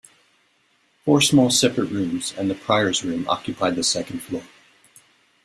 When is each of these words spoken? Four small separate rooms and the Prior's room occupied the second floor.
Four 1.05 1.21
small 1.21 1.51
separate 1.51 1.91
rooms 1.91 2.33
and 2.35 2.49
the 2.49 2.55
Prior's 2.55 3.03
room 3.05 3.29
occupied 3.29 3.75
the 3.75 3.83
second 3.83 4.23
floor. 4.23 4.41